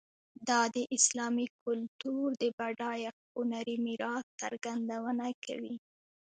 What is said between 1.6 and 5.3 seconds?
کلتور د بډایه هنري میراث څرګندونه